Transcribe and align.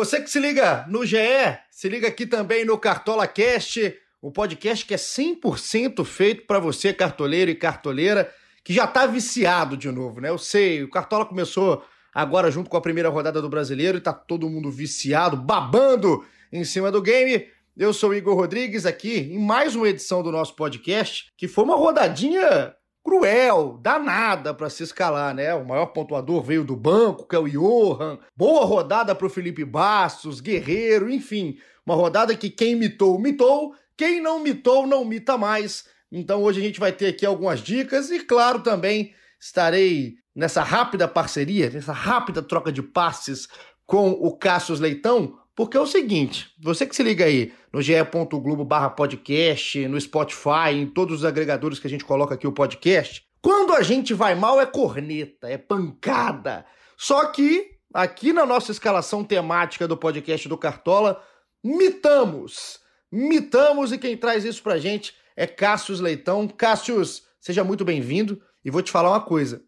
Você 0.00 0.18
que 0.18 0.30
se 0.30 0.40
liga 0.40 0.86
no 0.88 1.04
GE, 1.04 1.18
se 1.70 1.86
liga 1.86 2.08
aqui 2.08 2.24
também 2.24 2.64
no 2.64 2.78
Cartola 2.78 3.26
Cast, 3.26 3.94
o 4.22 4.32
podcast 4.32 4.86
que 4.86 4.94
é 4.94 4.96
100% 4.96 6.02
feito 6.06 6.46
para 6.46 6.58
você, 6.58 6.90
cartoleiro 6.90 7.50
e 7.50 7.54
cartoleira, 7.54 8.32
que 8.64 8.72
já 8.72 8.86
tá 8.86 9.04
viciado 9.04 9.76
de 9.76 9.90
novo, 9.90 10.18
né? 10.18 10.30
Eu 10.30 10.38
sei, 10.38 10.82
o 10.82 10.88
Cartola 10.88 11.26
começou 11.26 11.84
agora 12.14 12.50
junto 12.50 12.70
com 12.70 12.78
a 12.78 12.80
primeira 12.80 13.10
rodada 13.10 13.42
do 13.42 13.50
Brasileiro 13.50 13.98
e 13.98 14.00
tá 14.00 14.14
todo 14.14 14.48
mundo 14.48 14.70
viciado, 14.70 15.36
babando 15.36 16.24
em 16.50 16.64
cima 16.64 16.90
do 16.90 17.02
game. 17.02 17.46
Eu 17.76 17.92
sou 17.92 18.14
Igor 18.14 18.34
Rodrigues 18.34 18.86
aqui 18.86 19.18
em 19.18 19.38
mais 19.38 19.76
uma 19.76 19.86
edição 19.86 20.22
do 20.22 20.32
nosso 20.32 20.56
podcast, 20.56 21.26
que 21.36 21.46
foi 21.46 21.64
uma 21.64 21.76
rodadinha 21.76 22.74
cruel, 23.10 23.76
danada 23.82 24.54
para 24.54 24.70
se 24.70 24.84
escalar, 24.84 25.34
né? 25.34 25.52
O 25.52 25.66
maior 25.66 25.86
pontuador 25.86 26.44
veio 26.44 26.62
do 26.62 26.76
banco, 26.76 27.26
que 27.26 27.34
é 27.34 27.38
o 27.40 27.48
Johan. 27.48 28.20
Boa 28.36 28.64
rodada 28.64 29.16
para 29.16 29.26
o 29.26 29.30
Felipe 29.30 29.64
Bastos, 29.64 30.40
Guerreiro, 30.40 31.10
enfim, 31.10 31.58
uma 31.84 31.96
rodada 31.96 32.36
que 32.36 32.48
quem 32.48 32.76
mitou, 32.76 33.18
mitou, 33.18 33.74
quem 33.96 34.20
não 34.20 34.38
mitou, 34.38 34.86
não 34.86 35.04
mita 35.04 35.36
mais. 35.36 35.86
Então 36.12 36.44
hoje 36.44 36.60
a 36.60 36.62
gente 36.62 36.78
vai 36.78 36.92
ter 36.92 37.08
aqui 37.08 37.26
algumas 37.26 37.58
dicas 37.58 38.12
e, 38.12 38.20
claro, 38.20 38.60
também 38.60 39.12
estarei 39.40 40.14
nessa 40.32 40.62
rápida 40.62 41.08
parceria, 41.08 41.68
nessa 41.68 41.92
rápida 41.92 42.40
troca 42.40 42.70
de 42.70 42.80
passes 42.80 43.48
com 43.84 44.10
o 44.12 44.36
Cassius 44.36 44.78
Leitão, 44.78 45.36
porque 45.54 45.76
é 45.76 45.80
o 45.80 45.86
seguinte, 45.86 46.48
você 46.62 46.86
que 46.86 46.96
se 46.96 47.02
liga 47.02 47.24
aí 47.24 47.52
no 47.72 47.82
ge.globo 47.82 48.64
barra 48.64 48.90
podcast, 48.90 49.86
no 49.88 50.00
Spotify, 50.00 50.72
em 50.72 50.86
todos 50.86 51.20
os 51.20 51.24
agregadores 51.24 51.78
que 51.78 51.86
a 51.86 51.90
gente 51.90 52.04
coloca 52.04 52.34
aqui 52.34 52.46
o 52.46 52.52
podcast, 52.52 53.22
quando 53.42 53.72
a 53.72 53.82
gente 53.82 54.12
vai 54.14 54.34
mal 54.34 54.60
é 54.60 54.66
corneta, 54.66 55.48
é 55.48 55.56
pancada. 55.56 56.64
Só 56.96 57.26
que 57.26 57.70
aqui 57.92 58.32
na 58.32 58.44
nossa 58.44 58.70
escalação 58.70 59.24
temática 59.24 59.88
do 59.88 59.96
podcast 59.96 60.48
do 60.48 60.58
Cartola, 60.58 61.22
mitamos. 61.64 62.78
Mitamos 63.10 63.92
e 63.92 63.98
quem 63.98 64.16
traz 64.16 64.44
isso 64.44 64.62
pra 64.62 64.78
gente 64.78 65.14
é 65.36 65.46
Cássius 65.46 66.00
Leitão. 66.00 66.46
Cássius, 66.46 67.22
seja 67.40 67.64
muito 67.64 67.84
bem-vindo 67.84 68.40
e 68.64 68.70
vou 68.70 68.82
te 68.82 68.90
falar 68.90 69.10
uma 69.10 69.20
coisa. 69.20 69.62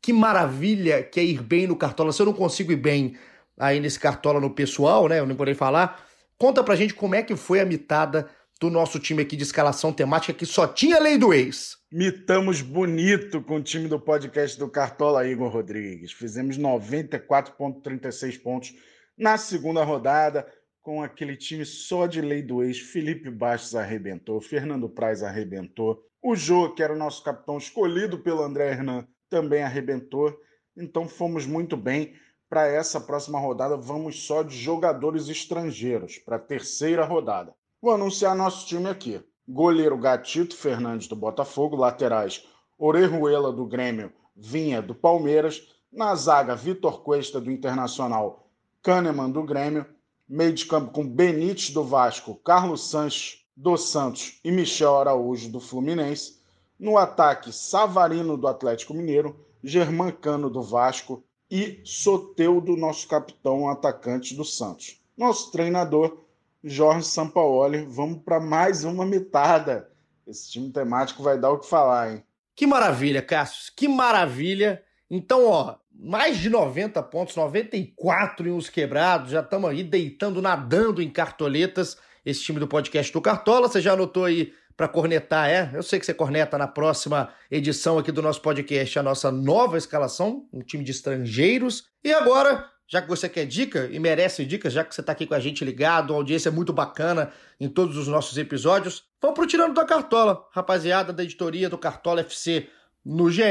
Que 0.00 0.12
maravilha 0.12 1.02
que 1.02 1.20
é 1.20 1.24
ir 1.24 1.42
bem 1.42 1.66
no 1.66 1.76
Cartola. 1.76 2.12
Se 2.12 2.22
eu 2.22 2.26
não 2.26 2.32
consigo 2.32 2.72
ir 2.72 2.76
bem 2.76 3.16
aí 3.58 3.80
nesse 3.80 3.98
Cartola 3.98 4.40
no 4.40 4.54
pessoal, 4.54 5.08
né? 5.08 5.18
Eu 5.18 5.26
não 5.26 5.36
poderia 5.36 5.58
falar. 5.58 6.04
Conta 6.36 6.62
pra 6.62 6.76
gente 6.76 6.94
como 6.94 7.14
é 7.14 7.22
que 7.22 7.34
foi 7.36 7.60
a 7.60 7.66
mitada 7.66 8.28
do 8.60 8.70
nosso 8.70 8.98
time 8.98 9.22
aqui 9.22 9.36
de 9.36 9.42
escalação 9.44 9.92
temática 9.92 10.32
que 10.32 10.46
só 10.46 10.66
tinha 10.66 10.98
lei 10.98 11.16
do 11.16 11.32
ex. 11.32 11.76
Mitamos 11.92 12.60
bonito 12.60 13.40
com 13.42 13.56
o 13.56 13.62
time 13.62 13.88
do 13.88 14.00
podcast 14.00 14.58
do 14.58 14.68
Cartola 14.68 15.26
Igor 15.26 15.50
Rodrigues. 15.50 16.12
Fizemos 16.12 16.58
94,36 16.58 18.42
pontos 18.42 18.74
na 19.16 19.36
segunda 19.36 19.82
rodada, 19.84 20.46
com 20.82 21.02
aquele 21.02 21.36
time 21.36 21.64
só 21.64 22.06
de 22.06 22.20
lei 22.20 22.42
do 22.42 22.62
ex. 22.62 22.78
Felipe 22.78 23.30
Bastos 23.30 23.74
arrebentou, 23.74 24.40
Fernando 24.40 24.88
Praz 24.88 25.22
arrebentou, 25.22 26.04
o 26.22 26.34
Jô, 26.34 26.74
que 26.74 26.82
era 26.82 26.92
o 26.92 26.98
nosso 26.98 27.22
capitão 27.22 27.58
escolhido 27.58 28.18
pelo 28.18 28.42
André 28.42 28.70
Hernan, 28.70 29.06
também 29.30 29.62
arrebentou. 29.62 30.36
Então 30.76 31.08
fomos 31.08 31.46
muito 31.46 31.76
bem 31.76 32.14
para 32.48 32.66
essa 32.66 33.00
próxima 33.00 33.38
rodada, 33.38 33.76
vamos 33.76 34.26
só 34.26 34.42
de 34.42 34.56
jogadores 34.56 35.28
estrangeiros, 35.28 36.18
para 36.18 36.36
a 36.36 36.40
terceira 36.40 37.04
rodada. 37.04 37.54
Vou 37.80 37.92
anunciar 37.92 38.34
nosso 38.34 38.66
time 38.66 38.88
aqui. 38.88 39.22
Goleiro 39.46 39.96
Gatito 39.96 40.56
Fernandes 40.56 41.08
do 41.08 41.16
Botafogo, 41.16 41.76
laterais 41.76 42.46
Orejuela 42.78 43.52
do 43.52 43.66
Grêmio, 43.66 44.12
Vinha 44.36 44.80
do 44.80 44.94
Palmeiras, 44.94 45.68
na 45.92 46.14
zaga 46.14 46.54
Vitor 46.54 47.02
Cuesta 47.02 47.40
do 47.40 47.50
Internacional, 47.50 48.48
Kahneman 48.82 49.30
do 49.30 49.42
Grêmio, 49.42 49.86
meio 50.28 50.52
de 50.52 50.66
campo 50.66 50.92
com 50.92 51.06
Benítez 51.06 51.70
do 51.70 51.82
Vasco, 51.82 52.34
Carlos 52.44 52.90
Sanches 52.90 53.44
do 53.56 53.76
Santos. 53.76 54.38
E 54.44 54.50
Michel 54.50 54.96
Araújo 54.96 55.50
do 55.50 55.60
Fluminense, 55.60 56.38
no 56.78 56.96
ataque 56.96 57.52
Savarino 57.52 58.36
do 58.36 58.46
Atlético 58.46 58.94
Mineiro, 58.94 59.44
Germancano 59.64 60.48
do 60.48 60.62
Vasco, 60.62 61.24
e 61.50 61.80
Soteudo, 61.84 62.76
nosso 62.76 63.08
capitão 63.08 63.68
atacante 63.68 64.34
do 64.34 64.44
Santos. 64.44 65.00
Nosso 65.16 65.50
treinador, 65.50 66.24
Jorge 66.62 67.06
Sampaoli. 67.06 67.84
Vamos 67.88 68.22
para 68.22 68.38
mais 68.38 68.84
uma 68.84 69.06
mitada. 69.06 69.90
Esse 70.26 70.50
time 70.50 70.70
temático 70.70 71.22
vai 71.22 71.38
dar 71.38 71.50
o 71.50 71.58
que 71.58 71.66
falar, 71.66 72.12
hein? 72.12 72.24
Que 72.54 72.66
maravilha, 72.66 73.22
Cássio. 73.22 73.72
Que 73.74 73.88
maravilha. 73.88 74.82
Então, 75.10 75.46
ó, 75.46 75.76
mais 75.92 76.38
de 76.38 76.50
90 76.50 77.02
pontos, 77.04 77.34
94 77.34 78.48
em 78.48 78.52
uns 78.52 78.68
quebrados. 78.68 79.30
Já 79.30 79.40
estamos 79.40 79.70
aí 79.70 79.82
deitando, 79.82 80.42
nadando 80.42 81.00
em 81.00 81.10
cartoletas. 81.10 81.96
Esse 82.26 82.42
time 82.42 82.60
do 82.60 82.68
podcast 82.68 83.12
do 83.12 83.22
Cartola. 83.22 83.68
Você 83.68 83.80
já 83.80 83.94
anotou 83.94 84.24
aí 84.24 84.52
para 84.78 84.86
cornetar, 84.86 85.50
é? 85.50 85.72
Eu 85.74 85.82
sei 85.82 85.98
que 85.98 86.06
você 86.06 86.14
corneta 86.14 86.56
na 86.56 86.68
próxima 86.68 87.30
edição 87.50 87.98
aqui 87.98 88.12
do 88.12 88.22
nosso 88.22 88.40
podcast 88.40 88.96
a 88.96 89.02
nossa 89.02 89.28
nova 89.32 89.76
escalação, 89.76 90.46
um 90.52 90.60
time 90.60 90.84
de 90.84 90.92
estrangeiros. 90.92 91.88
E 92.04 92.12
agora, 92.12 92.64
já 92.86 93.02
que 93.02 93.08
você 93.08 93.28
quer 93.28 93.44
dica 93.44 93.88
e 93.90 93.98
merece 93.98 94.46
dicas, 94.46 94.72
já 94.72 94.84
que 94.84 94.94
você 94.94 95.00
está 95.00 95.10
aqui 95.10 95.26
com 95.26 95.34
a 95.34 95.40
gente 95.40 95.64
ligado, 95.64 96.12
uma 96.12 96.20
audiência 96.20 96.52
muito 96.52 96.72
bacana 96.72 97.32
em 97.58 97.68
todos 97.68 97.96
os 97.96 98.06
nossos 98.06 98.38
episódios, 98.38 99.02
vamos 99.20 99.34
pro 99.36 99.48
Tirando 99.48 99.74
da 99.74 99.84
Cartola. 99.84 100.46
Rapaziada 100.52 101.12
da 101.12 101.24
editoria 101.24 101.68
do 101.68 101.76
Cartola 101.76 102.20
FC 102.20 102.68
no 103.04 103.28
GE 103.32 103.42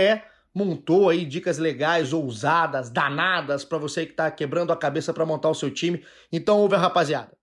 montou 0.56 1.10
aí 1.10 1.26
dicas 1.26 1.58
legais, 1.58 2.14
ousadas, 2.14 2.90
danadas 2.90 3.66
para 3.66 3.78
você 3.78 4.06
que 4.06 4.14
está 4.14 4.32
quebrando 4.32 4.72
a 4.72 4.78
cabeça 4.78 5.14
para 5.14 5.26
montar 5.26 5.50
o 5.50 5.56
seu 5.56 5.70
time. 5.70 6.06
Então 6.32 6.58
ouve 6.58 6.76
a 6.76 6.80
rapaziada. 6.80 7.37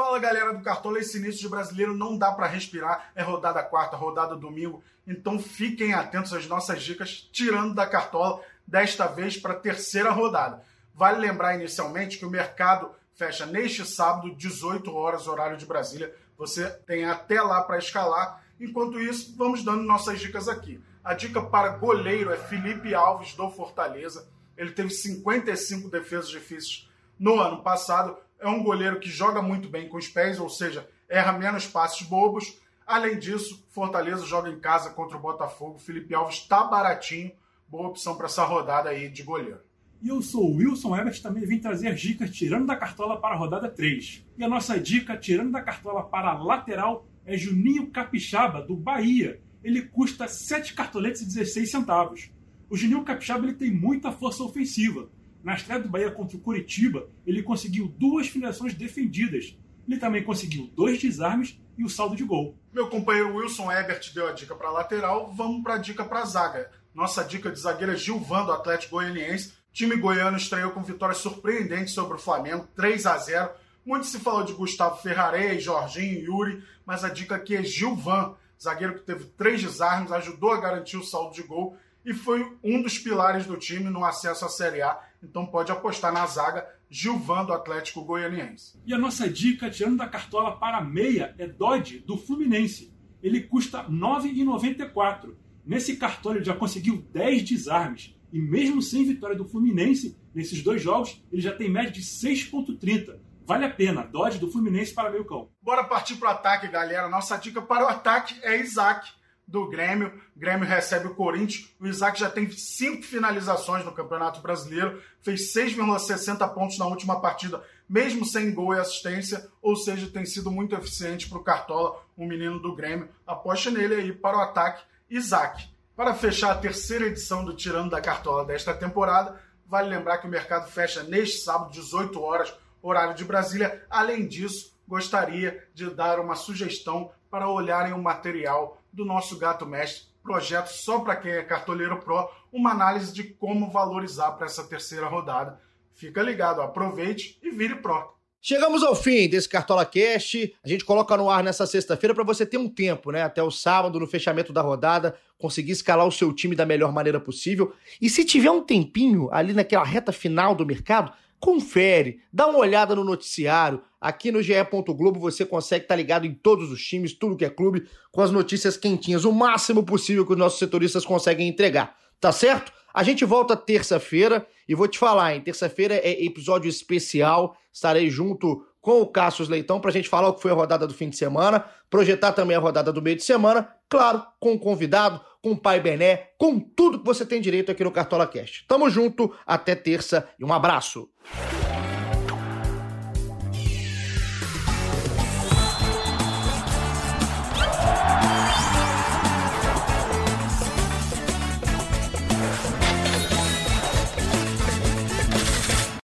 Fala 0.00 0.18
galera 0.18 0.54
do 0.54 0.62
Cartola, 0.62 0.98
esse 0.98 1.18
início 1.18 1.42
de 1.42 1.48
brasileiro 1.50 1.94
não 1.94 2.16
dá 2.16 2.32
para 2.32 2.46
respirar, 2.46 3.12
é 3.14 3.22
rodada 3.22 3.62
quarta, 3.62 3.98
rodada 3.98 4.34
domingo, 4.34 4.82
então 5.06 5.38
fiquem 5.38 5.92
atentos 5.92 6.32
às 6.32 6.46
nossas 6.46 6.82
dicas, 6.82 7.28
tirando 7.30 7.74
da 7.74 7.86
Cartola, 7.86 8.40
desta 8.66 9.06
vez 9.06 9.36
para 9.36 9.52
a 9.52 9.58
terceira 9.60 10.10
rodada. 10.10 10.62
Vale 10.94 11.20
lembrar 11.20 11.54
inicialmente 11.54 12.16
que 12.16 12.24
o 12.24 12.30
mercado 12.30 12.90
fecha 13.14 13.44
neste 13.44 13.84
sábado, 13.84 14.34
18 14.34 14.90
horas, 14.90 15.28
horário 15.28 15.58
de 15.58 15.66
Brasília. 15.66 16.16
Você 16.38 16.66
tem 16.86 17.04
até 17.04 17.42
lá 17.42 17.60
para 17.60 17.76
escalar. 17.76 18.42
Enquanto 18.58 18.98
isso, 18.98 19.36
vamos 19.36 19.62
dando 19.62 19.82
nossas 19.82 20.18
dicas 20.18 20.48
aqui. 20.48 20.82
A 21.04 21.12
dica 21.12 21.42
para 21.42 21.76
goleiro 21.76 22.32
é 22.32 22.38
Felipe 22.38 22.94
Alves 22.94 23.34
do 23.34 23.50
Fortaleza. 23.50 24.26
Ele 24.56 24.70
teve 24.70 24.88
55 24.88 25.90
defesas 25.90 26.30
difíceis 26.30 26.88
no 27.18 27.38
ano 27.38 27.62
passado 27.62 28.16
é 28.40 28.48
um 28.48 28.62
goleiro 28.62 28.98
que 28.98 29.08
joga 29.08 29.42
muito 29.42 29.68
bem 29.68 29.88
com 29.88 29.96
os 29.96 30.08
pés, 30.08 30.40
ou 30.40 30.48
seja, 30.48 30.88
erra 31.08 31.32
menos 31.32 31.66
passes 31.66 32.06
bobos. 32.06 32.58
Além 32.86 33.18
disso, 33.18 33.64
Fortaleza 33.68 34.24
joga 34.26 34.50
em 34.50 34.58
casa 34.58 34.90
contra 34.90 35.16
o 35.16 35.20
Botafogo. 35.20 35.78
Felipe 35.78 36.14
Alves 36.14 36.36
está 36.36 36.64
baratinho, 36.64 37.32
boa 37.68 37.88
opção 37.88 38.16
para 38.16 38.26
essa 38.26 38.44
rodada 38.44 38.88
aí 38.88 39.08
de 39.08 39.22
goleiro. 39.22 39.60
E 40.02 40.08
eu 40.08 40.22
sou 40.22 40.50
o 40.50 40.56
Wilson 40.56 40.96
Ebert, 40.96 41.20
também 41.20 41.44
vim 41.44 41.58
trazer 41.58 41.94
dicas 41.94 42.30
tirando 42.30 42.66
da 42.66 42.74
cartola 42.74 43.20
para 43.20 43.34
a 43.34 43.38
rodada 43.38 43.68
3. 43.68 44.24
E 44.38 44.42
a 44.42 44.48
nossa 44.48 44.80
dica 44.80 45.16
tirando 45.16 45.52
da 45.52 45.60
cartola 45.60 46.02
para 46.02 46.30
a 46.30 46.42
lateral 46.42 47.06
é 47.26 47.36
Juninho 47.36 47.88
Capixaba, 47.88 48.62
do 48.62 48.74
Bahia. 48.74 49.40
Ele 49.62 49.82
custa 49.82 50.26
7 50.26 50.72
cartoletes 50.72 51.20
e 51.20 51.26
16 51.26 51.70
centavos. 51.70 52.30
O 52.70 52.76
Juninho 52.76 53.04
Capixaba 53.04 53.44
ele 53.44 53.54
tem 53.54 53.70
muita 53.70 54.10
força 54.10 54.42
ofensiva, 54.42 55.10
na 55.42 55.54
estreia 55.54 55.80
do 55.80 55.88
Bahia 55.88 56.10
contra 56.10 56.36
o 56.36 56.40
Curitiba, 56.40 57.08
ele 57.26 57.42
conseguiu 57.42 57.88
duas 57.88 58.28
finalizações 58.28 58.74
defendidas. 58.74 59.56
Ele 59.88 59.98
também 59.98 60.22
conseguiu 60.22 60.70
dois 60.76 61.00
desarmes 61.00 61.58
e 61.76 61.84
o 61.84 61.88
saldo 61.88 62.14
de 62.14 62.24
gol. 62.24 62.56
Meu 62.72 62.88
companheiro 62.88 63.34
Wilson 63.36 63.72
Ebert 63.72 64.12
deu 64.14 64.28
a 64.28 64.32
dica 64.32 64.54
para 64.54 64.70
lateral, 64.70 65.32
vamos 65.32 65.62
para 65.62 65.74
a 65.74 65.78
dica 65.78 66.04
para 66.04 66.24
zaga. 66.24 66.70
Nossa 66.94 67.24
dica 67.24 67.50
de 67.50 67.58
zagueiro 67.58 67.92
é 67.92 67.96
Gilvan 67.96 68.44
do 68.44 68.52
Atlético 68.52 68.96
Goianiense. 68.96 69.52
Time 69.72 69.96
goiano 69.96 70.36
estreou 70.36 70.72
com 70.72 70.82
vitória 70.82 71.14
surpreendente 71.14 71.90
sobre 71.90 72.16
o 72.16 72.20
Flamengo, 72.20 72.68
3 72.76 73.06
a 73.06 73.16
0. 73.16 73.50
Muito 73.84 74.06
se 74.06 74.18
falou 74.18 74.44
de 74.44 74.52
Gustavo 74.52 75.00
Ferrarei, 75.00 75.58
Jorginho, 75.58 76.22
Yuri, 76.22 76.62
mas 76.84 77.02
a 77.02 77.08
dica 77.08 77.36
aqui 77.36 77.56
é 77.56 77.62
Gilvan, 77.62 78.34
zagueiro 78.60 78.94
que 78.94 79.02
teve 79.02 79.24
três 79.24 79.62
desarmes, 79.62 80.12
ajudou 80.12 80.52
a 80.52 80.60
garantir 80.60 80.96
o 80.96 81.04
saldo 81.04 81.34
de 81.34 81.42
gol 81.42 81.76
e 82.04 82.12
foi 82.12 82.56
um 82.62 82.82
dos 82.82 82.98
pilares 82.98 83.46
do 83.46 83.56
time 83.56 83.90
no 83.90 84.04
acesso 84.04 84.44
à 84.44 84.48
Série 84.48 84.82
A 84.82 84.98
então 85.22 85.46
pode 85.46 85.70
apostar 85.70 86.12
na 86.12 86.26
zaga 86.26 86.66
Gilvan 86.88 87.44
do 87.44 87.52
Atlético 87.52 88.04
Goianiense. 88.04 88.80
E 88.86 88.94
a 88.94 88.98
nossa 88.98 89.28
dica, 89.28 89.70
tirando 89.70 89.98
da 89.98 90.08
cartola 90.08 90.56
para 90.56 90.80
meia, 90.80 91.34
é 91.38 91.46
Dodge 91.46 91.98
do 92.00 92.16
Fluminense. 92.16 92.92
Ele 93.22 93.42
custa 93.42 93.82
R$ 93.82 93.92
9,94. 93.92 95.34
Nesse 95.64 95.96
cartão 95.96 96.34
ele 96.34 96.44
já 96.44 96.54
conseguiu 96.54 97.06
10 97.12 97.42
desarmes. 97.42 98.14
E 98.32 98.40
mesmo 98.40 98.80
sem 98.80 99.04
vitória 99.04 99.36
do 99.36 99.44
Fluminense, 99.44 100.16
nesses 100.34 100.62
dois 100.62 100.80
jogos, 100.80 101.22
ele 101.30 101.42
já 101.42 101.52
tem 101.52 101.70
média 101.70 101.90
de 101.90 102.00
6,30. 102.00 103.18
Vale 103.44 103.64
a 103.64 103.70
pena. 103.70 104.02
Dodge 104.02 104.38
do 104.38 104.50
Fluminense 104.50 104.94
para 104.94 105.10
meio 105.10 105.24
cão. 105.24 105.50
Bora 105.60 105.84
partir 105.84 106.16
para 106.16 106.28
o 106.28 106.32
ataque, 106.32 106.68
galera. 106.68 107.08
Nossa 107.08 107.36
dica 107.36 107.60
para 107.60 107.84
o 107.84 107.88
ataque 107.88 108.38
é 108.42 108.60
Isaac 108.60 109.19
do 109.50 109.68
Grêmio. 109.68 110.12
O 110.34 110.38
Grêmio 110.38 110.66
recebe 110.66 111.08
o 111.08 111.14
Corinthians. 111.14 111.68
O 111.80 111.86
Isaac 111.86 112.18
já 112.18 112.30
tem 112.30 112.50
cinco 112.50 113.02
finalizações 113.02 113.84
no 113.84 113.92
Campeonato 113.92 114.40
Brasileiro, 114.40 115.02
fez 115.20 115.52
6,60 115.52 116.54
pontos 116.54 116.78
na 116.78 116.86
última 116.86 117.20
partida, 117.20 117.62
mesmo 117.88 118.24
sem 118.24 118.54
gol 118.54 118.74
e 118.74 118.78
assistência, 118.78 119.48
ou 119.60 119.74
seja, 119.74 120.08
tem 120.08 120.24
sido 120.24 120.50
muito 120.50 120.74
eficiente 120.76 121.28
para 121.28 121.38
o 121.38 121.44
Cartola, 121.44 122.00
um 122.16 122.26
menino 122.26 122.60
do 122.60 122.74
Grêmio. 122.74 123.08
Aposte 123.26 123.70
nele 123.70 123.96
aí 123.96 124.12
para 124.12 124.38
o 124.38 124.40
ataque, 124.40 124.84
Isaac. 125.10 125.68
Para 125.96 126.14
fechar 126.14 126.52
a 126.52 126.58
terceira 126.58 127.06
edição 127.06 127.44
do 127.44 127.54
Tirando 127.54 127.90
da 127.90 128.00
Cartola 128.00 128.44
desta 128.44 128.72
temporada, 128.72 129.38
vale 129.66 129.90
lembrar 129.90 130.18
que 130.18 130.26
o 130.26 130.30
mercado 130.30 130.70
fecha 130.70 131.02
neste 131.02 131.38
sábado, 131.38 131.72
18 131.72 132.20
horas, 132.22 132.54
horário 132.80 133.14
de 133.14 133.24
Brasília. 133.24 133.84
Além 133.90 134.26
disso, 134.26 134.72
gostaria 134.88 135.68
de 135.74 135.90
dar 135.90 136.18
uma 136.18 136.36
sugestão 136.36 137.12
para 137.30 137.48
olharem 137.48 137.92
o 137.92 138.02
material 138.02 138.78
do 138.92 139.04
nosso 139.04 139.38
Gato 139.38 139.64
Mestre, 139.64 140.08
projeto 140.22 140.68
só 140.68 141.00
para 141.00 141.16
quem 141.16 141.32
é 141.32 141.42
cartoleiro 141.42 141.98
pro, 141.98 142.28
uma 142.52 142.72
análise 142.72 143.12
de 143.12 143.24
como 143.24 143.70
valorizar 143.70 144.32
para 144.32 144.46
essa 144.46 144.64
terceira 144.64 145.06
rodada. 145.06 145.58
Fica 145.94 146.22
ligado, 146.22 146.60
aproveite 146.60 147.38
e 147.42 147.50
vire 147.50 147.76
pro. 147.76 148.18
Chegamos 148.42 148.82
ao 148.82 148.94
fim 148.94 149.28
desse 149.28 149.46
Cartola 149.46 149.84
Cast. 149.84 150.54
A 150.64 150.68
gente 150.68 150.82
coloca 150.82 151.14
no 151.14 151.28
ar 151.28 151.44
nessa 151.44 151.66
sexta-feira 151.66 152.14
para 152.14 152.24
você 152.24 152.46
ter 152.46 152.56
um 152.56 152.70
tempo, 152.70 153.10
né? 153.10 153.22
Até 153.22 153.42
o 153.42 153.50
sábado, 153.50 154.00
no 154.00 154.06
fechamento 154.06 154.50
da 154.50 154.62
rodada, 154.62 155.14
conseguir 155.38 155.72
escalar 155.72 156.06
o 156.06 156.12
seu 156.12 156.32
time 156.32 156.56
da 156.56 156.64
melhor 156.64 156.90
maneira 156.90 157.20
possível. 157.20 157.74
E 158.00 158.08
se 158.08 158.24
tiver 158.24 158.50
um 158.50 158.62
tempinho 158.62 159.28
ali 159.30 159.52
naquela 159.52 159.84
reta 159.84 160.10
final 160.10 160.54
do 160.54 160.64
mercado, 160.64 161.12
confere, 161.40 162.20
dá 162.30 162.46
uma 162.46 162.58
olhada 162.58 162.94
no 162.94 163.02
noticiário. 163.02 163.82
Aqui 163.98 164.30
no 164.30 164.42
GE. 164.42 164.52
Globo 164.88 165.18
você 165.18 165.44
consegue 165.44 165.84
estar 165.84 165.94
tá 165.94 165.96
ligado 165.96 166.26
em 166.26 166.34
todos 166.34 166.70
os 166.70 166.84
times, 166.84 167.14
tudo 167.14 167.36
que 167.36 167.44
é 167.44 167.50
clube, 167.50 167.88
com 168.12 168.20
as 168.20 168.30
notícias 168.30 168.76
quentinhas, 168.76 169.24
o 169.24 169.32
máximo 169.32 169.82
possível 169.82 170.26
que 170.26 170.32
os 170.32 170.38
nossos 170.38 170.58
setoristas 170.58 171.04
conseguem 171.04 171.48
entregar. 171.48 171.96
Tá 172.20 172.30
certo? 172.30 172.72
A 172.92 173.02
gente 173.02 173.24
volta 173.24 173.56
terça-feira 173.56 174.46
e 174.68 174.74
vou 174.74 174.86
te 174.86 174.98
falar, 174.98 175.34
em 175.34 175.40
terça-feira 175.40 175.94
é 175.94 176.24
episódio 176.24 176.68
especial. 176.68 177.56
Estarei 177.72 178.10
junto 178.10 178.64
com 178.80 179.00
o 179.00 179.06
Cassius 179.06 179.48
Leitão 179.48 179.80
para 179.80 179.90
a 179.90 179.92
gente 179.92 180.08
falar 180.08 180.28
o 180.28 180.34
que 180.34 180.42
foi 180.42 180.50
a 180.50 180.54
rodada 180.54 180.86
do 180.86 180.94
fim 180.94 181.08
de 181.08 181.16
semana, 181.16 181.64
projetar 181.88 182.32
também 182.32 182.56
a 182.56 182.60
rodada 182.60 182.92
do 182.92 183.00
meio 183.00 183.16
de 183.16 183.22
semana, 183.22 183.68
claro, 183.90 184.24
com 184.38 184.54
o 184.54 184.58
convidado, 184.58 185.20
com 185.42 185.50
o 185.50 185.56
Pai 185.56 185.80
Bené, 185.80 186.30
com 186.38 186.58
tudo 186.60 187.00
que 187.00 187.04
você 187.04 187.26
tem 187.26 187.40
direito 187.40 187.72
aqui 187.72 187.82
no 187.82 187.90
Cartola 187.90 188.26
Cast. 188.26 188.64
Tamo 188.68 188.88
junto, 188.88 189.34
até 189.44 189.74
terça 189.74 190.28
e 190.38 190.44
um 190.44 190.52
abraço. 190.52 191.10